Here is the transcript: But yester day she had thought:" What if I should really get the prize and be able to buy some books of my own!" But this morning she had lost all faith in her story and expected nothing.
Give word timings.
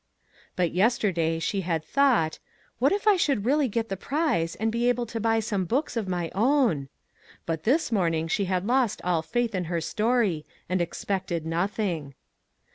But 0.55 0.71
yester 0.71 1.11
day 1.11 1.37
she 1.37 1.61
had 1.61 1.85
thought:" 1.85 2.39
What 2.79 2.91
if 2.91 3.07
I 3.07 3.17
should 3.17 3.45
really 3.45 3.67
get 3.67 3.89
the 3.89 3.95
prize 3.95 4.55
and 4.55 4.71
be 4.71 4.89
able 4.89 5.05
to 5.05 5.19
buy 5.19 5.39
some 5.39 5.63
books 5.63 5.95
of 5.95 6.07
my 6.07 6.31
own!" 6.33 6.89
But 7.45 7.65
this 7.65 7.91
morning 7.91 8.27
she 8.27 8.45
had 8.45 8.65
lost 8.65 8.99
all 9.03 9.21
faith 9.21 9.53
in 9.53 9.65
her 9.65 9.79
story 9.79 10.43
and 10.67 10.81
expected 10.81 11.45
nothing. 11.45 12.15